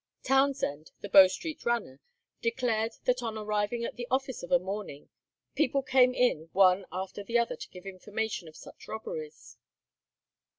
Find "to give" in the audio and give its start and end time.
7.55-7.85